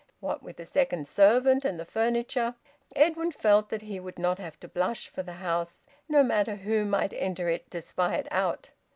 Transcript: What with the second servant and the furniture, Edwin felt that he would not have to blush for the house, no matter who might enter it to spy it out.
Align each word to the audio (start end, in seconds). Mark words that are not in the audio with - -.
What 0.19 0.41
with 0.41 0.57
the 0.57 0.65
second 0.65 1.07
servant 1.07 1.63
and 1.63 1.79
the 1.79 1.85
furniture, 1.85 2.55
Edwin 2.95 3.31
felt 3.31 3.69
that 3.69 3.83
he 3.83 3.99
would 3.99 4.17
not 4.17 4.39
have 4.39 4.59
to 4.61 4.67
blush 4.67 5.07
for 5.07 5.21
the 5.21 5.33
house, 5.33 5.85
no 6.09 6.23
matter 6.23 6.55
who 6.55 6.85
might 6.85 7.13
enter 7.13 7.49
it 7.49 7.69
to 7.69 7.83
spy 7.83 8.15
it 8.15 8.27
out. 8.31 8.71